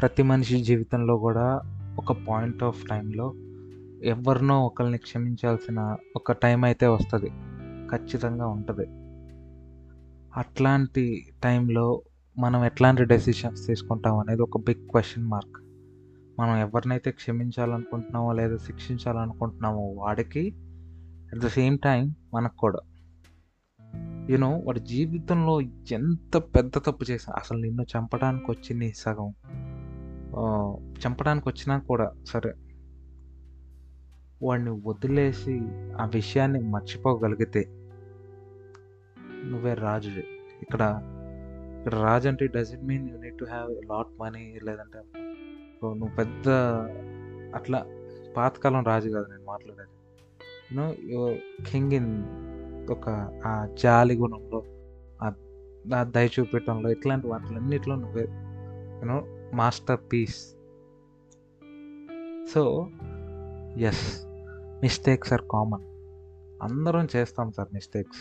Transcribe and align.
ప్రతి 0.00 0.22
మనిషి 0.22 0.62
జీవితంలో 0.62 1.18
కూడా 1.18 1.60
ఒక 1.98 2.12
పాయింట్ 2.12 2.62
ఆఫ్ 2.62 2.88
టైంలో 2.88 3.34
ఎవరినో 4.02 4.64
ఒకరిని 4.66 4.98
క్షమించాల్సిన 4.98 5.96
ఒక 6.16 6.32
టైం 6.32 6.64
అయితే 6.64 6.86
వస్తుంది. 6.86 7.30
ఖచ్చితంగా 7.88 8.46
ఉంటుంది. 8.46 8.86
అట్లాంటి 10.36 11.32
టైంలో 11.44 12.02
మనం 12.38 12.64
ఎట్లాంటి 12.64 13.04
డెసిషన్స్ 13.04 13.66
తీసుకుంటాం 13.66 14.18
అనేది 14.18 14.42
ఒక 14.42 14.58
బిగ్ 14.58 14.88
క్వశ్చన్ 14.88 15.24
మార్క్ 15.24 15.62
మనం 16.40 16.56
ఎవరినైతే 16.56 17.10
క్షమించాలనుకుంటున్నామో 17.10 18.32
లేదా 18.32 18.56
శిక్షించాలనుకుంటున్నామో 18.56 19.94
వాడికి 19.96 20.54
అట్ 21.32 21.38
ద 21.38 21.46
సేమ్ 21.46 21.78
టైం 21.78 22.14
మనకు 22.34 22.56
కూడా. 22.56 22.78
యూనో 24.30 24.58
వాడి 24.58 24.80
జీవితంలో 24.80 25.60
ఎంత 25.92 26.36
పెద్ద 26.36 26.70
తప్పు 26.78 27.04
చేసా 27.10 27.32
అసలు 27.36 27.58
నిన్ను 27.58 27.82
చంపడానికి 27.82 28.50
వచ్చింది 28.50 28.92
సగం. 28.96 29.34
చంపడానికి 30.98 31.48
వచ్చినా 31.48 31.78
కూడా 31.78 32.12
సరే 32.26 32.52
వాడిని 34.42 34.70
వదిలేసి 34.84 35.54
ఆ 36.00 36.04
విషయాన్ని 36.14 36.60
మర్చిపోగలిగితే 36.60 37.62
నువ్వే 39.44 39.74
రాజు 39.74 40.10
ఇక్కడ 40.62 40.82
ఇక్కడ 41.78 41.94
రాజు 42.00 42.28
అంటే 42.28 42.46
doesn't 42.46 42.84
mean 42.84 43.10
you 43.10 43.18
need 43.18 43.38
to 43.38 43.44
have 43.44 43.70
lot 43.84 44.20
money 44.20 44.58
లేదంటే 44.62 45.00
నువ్వు 45.82 46.14
పెద్ద 46.16 46.48
అట్లా 47.54 47.86
పాతకాలం 48.36 48.84
రాజు 48.84 49.08
కాదు 49.08 49.26
నేను 49.30 49.44
మాట్లాడేది. 49.44 49.92
యూనో 50.70 50.86
కింగ్ 51.64 51.92
ఇన్ 51.92 52.12
ఒక 52.90 53.08
ఆ 53.46 53.66
జాలి 53.82 54.14
గుణంలో 54.14 54.60
ఆ 55.22 55.28
ఆ 55.94 56.02
దయ 56.04 56.28
చూపెట్టడంలో 56.38 56.90
ఇట్లాంటి 56.90 57.26
వాటిలన్నిట్లో 57.26 57.94
నువ్వే 57.94 58.26
you know 59.00 59.18
masterpiece 60.12 60.54
so 62.54 62.88
yes 63.78 64.26
mistakes 64.82 65.32
are 65.32 65.42
common 65.50 65.82
అందరం 66.62 67.08
చేస్తాం 67.16 67.52
సార్ 67.52 67.68
మిస్టేక్స్ 67.74 68.18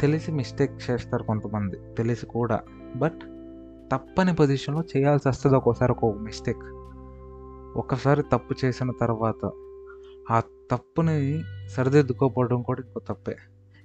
తెలిసి 0.00 0.32
మిస్టేక్ 0.32 0.90
చేస్తారు 0.90 1.22
కొంతమంది 1.22 1.76
తెలిసి 1.98 2.26
కూడా. 2.26 2.60
బట్ 2.96 3.18
తప్పని 3.92 4.34
పొజిషన్లో 4.34 4.82
చేయాల్సి 4.96 5.28
వస్తుంది 5.28 5.56
ఒక్కోసారి 5.56 5.92
ఒక్కొక్క 5.92 6.20
మిస్టేక్ 6.20 6.58
ఒకసారి 7.76 8.22
తప్పు 8.22 8.54
చేసిన 8.64 8.92
తర్వాత 9.00 9.50
ఆ 10.30 10.42
తప్పుని 10.70 11.42
సరిదిద్దుకోపోవడం 11.68 12.62
కూడా 12.62 12.82
ఇంకో 12.86 13.00
తప్పే. 13.00 13.36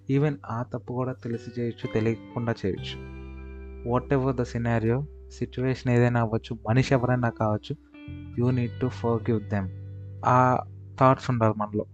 ఈవెన్ 0.10 0.38
ఆ 0.45 0.64
తప్పు 0.64 0.94
కూడా 0.94 1.14
తెలిసి 1.14 1.62
చేయొచ్చు 1.62 1.94
తెలియకుండా 1.94 2.56
చేయొచ్చు. 2.66 3.20
What 3.90 4.14
ever 4.14 4.36
the 4.36 4.42
scenario 4.42 5.06
situation 5.32 5.94
ఏదైనా 5.94 6.22
అవ్వచ్చు 6.22 6.58
మనిషి 6.70 6.94
ఎవరైనా 6.94 7.30
కావచ్చు 7.30 7.76
you 8.40 8.52
need 8.52 8.80
to 8.80 8.88
forgive 8.88 9.50
them 9.50 9.70
ఆ 10.26 10.64
థాట్స్ 11.00 11.30
ఉండాలి 11.30 11.54
మనలో. 11.58 11.86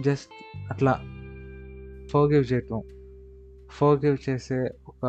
జస్ట్ 0.00 0.58
అట్లా 0.70 0.92
ఫోగివ్ 2.10 2.52
చేయటం. 2.52 2.82
ఫోగివ్ 3.70 4.16
చేసే 4.30 4.70
ఒక 4.88 5.06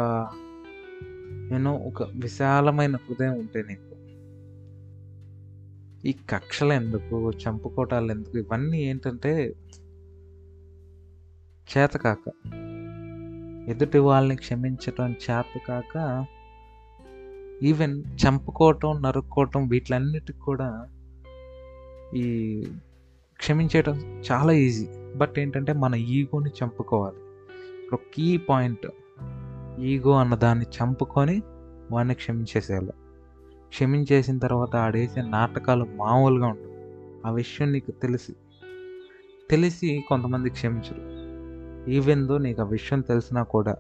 నేను 1.51 1.77
ఒక 1.77 2.03
విశాలమైన 2.03 2.95
హృదయం 2.95 3.39
ఉంటే 3.39 3.63
నీకు. 3.69 3.87
ఈ 6.07 6.11
కక్షలు 6.29 6.73
ఎందుకు 6.73 7.31
చంపుకోవటాలు 7.31 8.11
ఎందుకు 8.11 8.37
ఇవన్నీ 8.37 8.81
ఏంటంటే 8.81 9.53
చేతకాక 11.77 12.31
ఎదుటి 13.69 13.97
వాళ్ళని 13.97 14.35
క్షమించటం 14.35 15.11
చేతకాక 15.11 16.25
ఈవెన్ 17.63 18.03
చంపుకోవటం 18.27 19.01
నరుక్కోవటం 19.01 19.67
వీటిలన్నిటికి 19.67 20.39
కూడా 20.39 20.87
ఈ 22.15 22.63
క్షమించేయటం 23.37 23.93
చాలా 24.31 24.51
ఈజీ. 24.51 24.87
బట్ 25.15 25.39
ఏంటంటే 25.39 25.73
మన 25.73 25.95
ఈగోని 25.95 26.49
చంపుకోవాలి. 26.63 27.17
ఒక 27.93 27.99
కీ 28.13 28.37
పాయింట్ 28.37 28.87
ఈగో 29.81 30.11
అన్న 30.11 30.35
దాన్ని 30.35 30.65
చంపుకొని 30.65 31.41
వాడిని 31.91 32.13
క్షమించేసేయాలి. 32.13 32.91
క్షమించేసిన 33.69 34.37
తర్వాత 34.37 34.75
ఆడేసే 34.75 35.21
నాటకాలు 35.21 35.87
మామూలుగా 35.95 36.47
ఉండవు. 36.47 36.77
ఆ 37.27 37.31
విషయం 37.31 37.71
నీకు 37.71 37.91
తెలిసి 37.91 38.33
తెలిసి 39.49 40.05
కొంతమంది 40.09 40.49
క్షమించరు. 40.49 41.17
ఈవెన్ 41.89 42.27
దో 42.27 42.37
నీకు 42.37 42.61
ఆ 42.61 42.65
విషయం 42.65 43.01
తెలిసినా 43.01 43.43
కూడా 43.43 43.73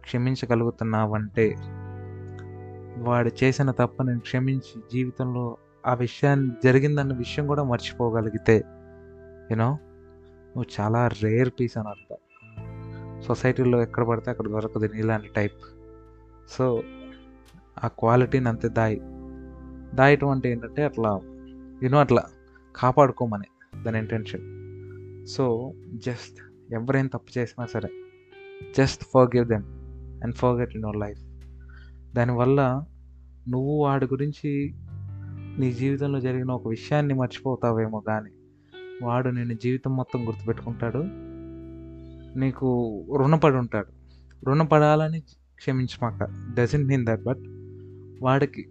క్షమించగలుగుతున్నావంటే 0.00 1.56
వాడు 2.98 3.30
చేసిన 3.44 3.70
తప్పుని 3.70 4.20
క్షమించి 4.20 4.82
జీవితంలో 4.92 5.56
ఆ 5.86 5.94
విషయాన్ని 5.94 6.50
జరిగిందన్న 6.64 7.14
విషయం 7.14 7.46
కూడా 7.46 7.62
మర్చిపోగలిగితే 7.62 8.64
యూనో 9.50 9.78
నువ్వు 10.56 10.64
చాలా 10.80 11.08
రేర్ 11.08 11.50
పీస్ 11.60 11.78
అని 11.78 11.88
అర్థం. 11.88 12.16
సొసైటీలో 13.20 13.82
ఎక్కడ 13.82 14.04
పడితే 14.04 14.30
అక్కడ 14.30 14.48
దొరకదు 14.48 14.90
నీలాంటి 14.94 15.28
టైప్ 15.28 15.52
సో 16.48 16.82
ఆ 17.84 17.88
క్వాలిటీని 17.88 18.48
అంతే 18.48 18.68
దాయి. 18.68 19.00
దాయటం 19.94 20.28
అంటే 20.28 20.50
ఏంటంటే 20.50 20.84
అట్లా 20.84 21.20
యూనో 21.82 21.98
అట్లా 21.98 22.22
కాపాడుకోమని 22.76 23.82
దాని 23.82 23.98
ఇంటెన్షన్ 23.98 24.44
సో 25.26 25.72
జస్ట్ 25.94 26.36
ఎవరేం 26.72 27.06
తప్పు 27.06 27.38
చేసినా 27.38 27.66
సరే 27.66 27.88
just 28.78 29.04
forgive 29.36 29.48
them 29.48 29.64
and 30.24 30.34
forget 30.56 30.74
in 30.74 30.82
your 30.84 30.96
life 30.96 31.23
దానివల్ల 32.14 32.84
నువ్వు 33.48 33.84
వాడి 33.84 34.04
గురించి 34.04 34.74
నీ 35.58 35.72
జీవితంలో 35.72 36.20
జరిగిన 36.20 36.50
ఒక 36.50 36.68
విషయాన్ని 36.68 37.14
మర్చిపోతావేమో 37.14 38.00
కానీ 38.00 38.30
వాడు 39.02 39.28
నేను 39.28 39.54
జీవితం 39.54 39.96
మొత్తం 39.96 40.26
గుర్తుపెట్టుకుంటాడు. 40.26 41.04
నీకు 42.38 43.02
రుణపడి 43.16 43.56
ఉంటాడు. 43.56 43.86
రుణపడాలని 44.44 45.20
క్షమించమాక 45.20 46.52
డజంట్ 46.56 46.88
మీన్ 46.88 47.06
దట్ 47.06 47.22
బట్ 47.22 47.42
వాడికి 48.22 48.68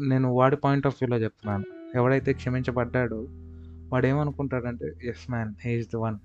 నేను 0.00 0.32
వాడి 0.32 0.56
పాయింట్ 0.56 0.86
ఆఫ్ 0.86 0.96
వ్యూలో 1.02 1.24
చెప్తున్నాను. 1.24 1.64
ఎవడైతే 1.94 2.32
క్షమించబడ్డాడో 2.32 3.26
వాడు 3.92 4.06
ఏమనుకుంటాడంటే 4.06 4.92
yes 5.04 5.30
man 5.30 5.54
he's 5.64 5.88
the 5.88 5.96
one 5.96 6.18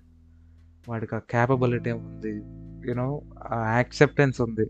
వాడికి 0.89 1.15
ఆ 1.15 1.19
క్యాపబిలిటీ 1.19 1.91
ఉంది. 1.91 2.31
యూనో 2.89 3.21
ఆ 3.51 3.73
యాక్సెప్టెన్స్ 3.73 4.41
ఉంది. 4.41 4.69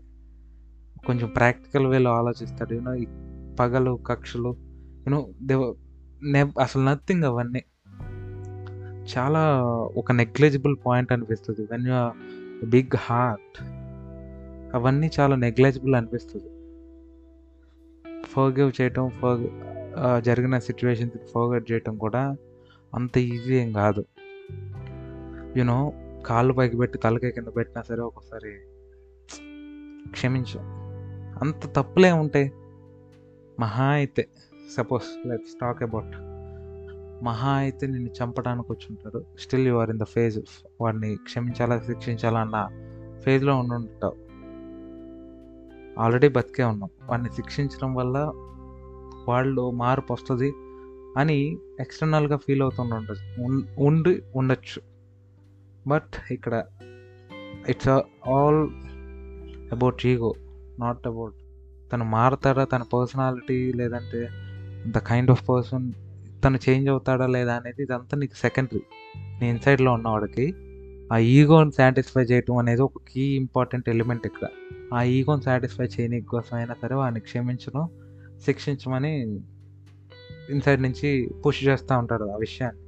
కొంచెం 1.06 1.28
ప్రాక్టికల్ 1.28 1.86
వేలో 1.86 2.10
ఆలోచిస్తాడు. 2.10 2.74
యూనో 2.74 2.92
పగలు 3.60 3.98
కక్షలు 4.06 4.56
యూనో 5.06 5.28
దేవ 5.42 5.74
నె 6.22 6.52
అసలు 6.60 6.82
నథింగ్ 6.82 7.24
అవన్నీ. 7.24 7.62
చాలా 9.16 9.62
ఒక 9.96 10.12
నెగ్లెజిబుల్ 10.12 10.76
పాయింట్ 10.86 11.12
అనిపిస్తుంది. 11.12 11.68
వెన్ 11.70 11.86
యూ 11.86 12.10
బిగ్ 12.66 12.96
హార్ట్ 12.96 13.62
అవన్నీ 14.74 15.10
చాలా 15.20 15.36
నెగ్లెజిబుల్ 15.36 15.94
అనిపిస్తుంది. 15.94 16.48
ఫర్గివ్ 18.24 18.72
చేయటం 18.80 19.08
ఫర్ 19.08 19.40
జరిగిన 20.24 20.58
సిచ్యువేషన్ 20.58 21.10
ఫర్గట్ 21.34 21.72
చేయటం 21.72 21.96
కూడా 21.96 22.36
అంత 22.94 23.18
ఈజీ 23.18 23.54
ఏం 23.54 23.72
కాదు. 23.72 24.04
యూనో 25.56 25.92
కాళ్ళు 26.26 26.52
పైకి 26.52 26.76
పెట్టి 26.76 26.98
తలకాయ 26.98 27.30
కింద 27.30 27.46
పెట్టినా 27.56 27.82
సరే 27.82 28.00
ఒకసారి 28.00 28.52
క్షమించు. 30.10 30.85
అంత 31.42 31.76
తప్పులే 31.76 32.12
ఉంటాయి. 32.12 32.52
మహా 33.60 33.84
అయితే 33.84 34.28
సపోజ్ 34.76 35.28
లెట్స్ 35.28 35.54
టాక్ 35.60 35.82
అబౌట్ 35.82 36.14
మహా 37.24 37.50
అయితే 37.50 37.86
నిన్ను 37.86 38.10
చంపడానికి 38.10 38.72
వచ్చుంటాడు 38.72 39.24
still 39.38 39.66
you 39.68 39.74
are 39.74 39.90
in 39.90 39.98
the 39.98 40.04
phase 40.04 40.38
వాడిని 40.80 41.16
క్షమించాలా 41.16 41.78
శిక్షించాలా 41.80 42.40
అన్న 42.40 42.58
ఫేజ్లో 43.24 43.58
ఉండి 43.58 43.74
ఉంటావు. 43.74 44.16
ఆల్రెడీ 46.00 46.28
బతికే 46.28 46.64
ఉన్నాం. 46.64 46.90
వాడిని 47.06 47.28
శిక్షించడం 47.28 47.94
వల్ల 47.94 48.16
వాళ్ళు 49.28 49.70
మార్పు 49.70 50.12
వస్తుంది 50.12 50.52
అని 51.18 51.58
ఎక్స్టర్నల్గా 51.80 52.36
ఫీల్ 52.36 52.62
అవుతుండ 52.62 52.92
ఉండి 53.78 54.22
ఉండొచ్చు. 54.34 54.80
బట్ 55.88 56.14
ఇక్కడ 56.30 56.64
it's 57.68 57.88
all 58.28 58.60
about 59.72 60.06
ego 60.06 60.34
not 60.80 61.06
about 61.06 61.34
తను 61.92 62.04
మారుతాడా 62.04 62.64
తన 62.64 62.82
పర్సనాలిటీ 62.82 63.72
లేదంటే 63.72 64.28
ద 64.90 64.98
కైండ్ 64.98 65.30
ఆఫ్ 65.30 65.48
పర్సన్ 65.48 65.92
తను 66.44 66.58
చేంజ్ 66.68 66.88
అవుతాడా 66.88 67.26
లేదా 67.26 67.54
అనేది 67.54 67.82
ఇదంతా 67.82 68.18
నీకు 68.18 68.34
సెకండరీ 68.34 68.80
నీ 69.40 69.48
ఇన్సైడ్లో 69.48 69.92
ఉన్నవాడికి 69.92 70.54
ఆ 71.12 71.18
ఈగోని 71.18 71.72
సాటిస్ఫై 71.72 72.22
చేయటం 72.22 72.56
అనేది 72.56 72.82
ఒక 72.82 72.92
కీ 73.08 73.20
ఇంపార్టెంట్ 73.20 73.88
ఎలిమెంట్ 73.88 74.26
ఇక్కడ. 74.26 74.48
ఆ 74.94 75.02
ఈగోని 75.02 75.42
సాటిస్ఫై 75.42 75.84
చేయని 75.84 76.20
కోసం 76.20 76.56
అయినా 76.56 76.74
సరే 76.82 76.94
వాడిని 76.94 77.20
క్షమించడం 77.20 77.88
శిక్షించమని 78.44 79.22
ఇన్సైడ్ 80.50 80.82
నుంచి 80.82 81.30
పుష్ 81.46 81.64
చేస్తూ 81.64 81.98
ఉంటాడు 81.98 82.24
ఆ 82.24 82.36
విషయాన్ని. 82.36 82.82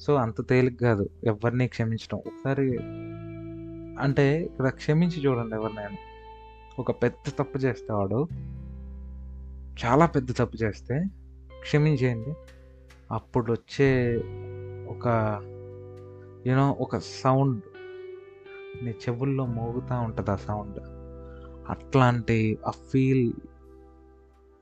సో 0.00 0.14
అంత 0.14 0.48
తేలిక 0.48 0.80
కాదు 0.80 1.10
ఎవరిని 1.24 1.68
క్షమించడం 1.68 2.18
ఒకసారి 2.18 2.78
అంటే 4.00 4.42
ఇక్కడ 4.42 4.68
క్షమించి 4.68 5.26
చూడండి 5.26 5.54
ఎవరినైనా. 5.54 5.96
ఒక 6.78 6.90
పెద్ద 6.90 7.30
తప్పు 7.38 7.58
చేస్తేవాడు 7.58 8.28
చాలా 9.84 10.06
పెద్ద 10.06 10.32
తప్పు 10.32 10.62
చేస్తే 10.62 11.04
క్షమించేయండి. 11.60 12.34
అప్పుడు 13.12 13.52
వచ్చే 13.52 14.16
ఒక 14.88 15.08
యూనో 16.46 16.70
ఒక 16.70 16.98
సౌండ్ 16.98 17.62
నీ 18.84 18.90
చెవుల్లో 18.90 19.46
మోగుతూ 19.46 20.00
ఉంటుంది 20.00 20.30
ఆ 20.30 20.36
సౌండ్ 20.36 20.80
అట్లాంటి 21.70 22.58
ఆ 22.66 22.70
ఫీల్ 22.70 23.32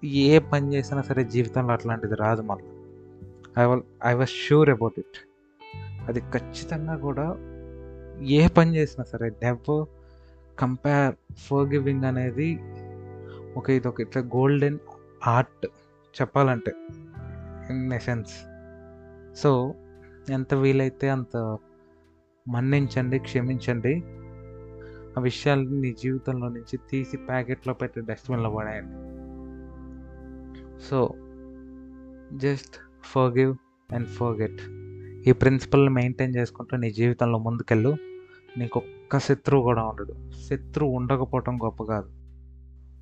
ఏ 0.04 0.38
పని 0.38 0.74
చేసినా 0.74 1.02
సరే 1.02 1.24
జీవితంలో 1.24 1.72
అట్లాంటిది 1.72 2.14
రాదు 2.14 2.42
మళ్ళీ. 2.42 2.68
I 3.62 3.64
was 3.64 3.82
I 4.06 4.14
was 4.14 4.30
sure 4.30 4.70
about 4.70 4.98
it 4.98 5.28
అది 6.08 6.20
ఖచ్చితంగా 6.20 6.96
కూడా 6.96 7.34
ఏ 8.24 8.48
పని 8.48 8.76
చేసినా 8.76 9.04
సరే 9.04 9.30
నెవర్ 9.30 9.99
కంపేర్ 10.60 11.14
ఫోర్ 11.38 11.68
గివింగ్ 11.68 12.04
అనేది 12.04 12.60
ఒక 13.56 13.70
ఇది 13.70 13.88
ఒక 13.88 14.00
ఇట్లా 14.00 14.22
గోల్డెన్ 14.22 14.78
ఆర్ట్ 15.26 15.66
చెప్పాలంటే 16.20 16.72
ఇన్ 17.70 17.92
ఎసెన్స్ 17.92 18.30
సో 19.38 19.74
ఎంత 20.30 20.54
వీలైతే 20.54 21.08
అంత 21.08 21.58
మన్నించండి 22.48 23.18
క్షమించండి. 23.18 24.02
ఆ 25.18 25.20
విషయాలని 25.20 25.80
నీ 25.80 25.96
జీవితంలో 26.02 26.48
నుంచి 26.48 26.78
తీసి 26.90 27.16
ప్యాకెట్లో 27.16 27.74
పెట్టి 27.74 28.00
డస్ట్బిన్లో 28.00 28.50
పడేయండి. 28.50 28.96
So 30.90 31.14
just 32.36 32.76
forgive 33.04 33.54
and 33.92 34.08
forget 34.08 34.60
ఈ 35.28 35.32
ప్రిన్సిపల్ని 35.32 35.90
మెయింటైన్ 35.90 36.36
చేసుకుంటూ 36.36 36.76
నీ 36.76 36.90
జీవితంలో 36.90 37.38
ముందుకెళ్ళు. 37.38 37.96
నీకు 38.58 38.78
ఒక్క 38.78 39.18
శత్రువు 39.18 39.62
కూడా 39.62 39.82
ఉండడు. 39.82 40.14
శత్రువు 40.48 40.90
ఉండకపోవటం 40.90 41.58
గొప్ప 41.64 41.82
కాదు. 41.82 42.10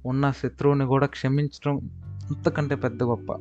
ఉన్న 0.08 0.30
శత్రువుని 0.30 0.84
కూడా 0.84 1.06
క్షమించడం 1.06 1.90
అంతకంటే 2.24 2.74
పెద్ద 2.74 3.02
గొప్ప. 3.02 3.32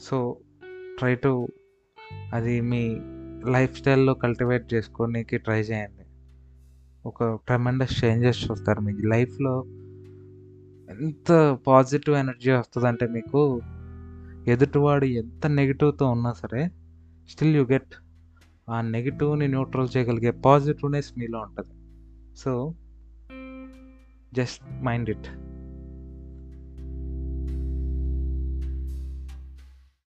సో 0.00 0.36
ట్రై 0.98 1.14
టు 1.14 1.48
అది 2.32 2.60
మీ 2.60 3.00
లైఫ్ 3.50 3.78
స్టైల్లో 3.78 4.14
కల్టివేట్ 4.14 4.74
చేసుకోనికి 4.74 5.38
ట్రై 5.38 5.60
చేయండి. 5.60 6.02
ఒక 7.06 7.24
ట్రమెండస్ 7.24 8.04
చేంజెస్ 8.04 8.50
చూస్తారు 8.50 8.80
మీ 8.80 8.92
లైఫ్లో 8.92 9.64
ఎంత 10.90 11.58
పాజిటివ్ 11.66 12.16
ఎనర్జీ 12.16 12.52
వస్తుందంటే 12.52 13.06
మీకు 13.06 13.60
ఎదుటివాడు 14.46 15.04
ఎంత 15.04 15.46
నెగిటివ్తో 15.46 16.06
ఉన్నా 16.06 16.32
సరే 16.32 16.70
స్టిల్ 17.30 17.56
యు 17.56 17.62
గెట్ 17.62 17.94
ఆ 18.68 18.80
నెగిటివ్ని 18.80 19.48
న్యూట్రల్ 19.48 19.88
చేయగలిగే 19.96 20.30
పాజిటివ్నెస్ 20.30 21.18
మీలో 21.18 21.38
ఉంటుంది. 21.38 21.74
So 22.36 22.74
just 24.34 24.84
mind 24.84 25.10
it. 25.10 25.51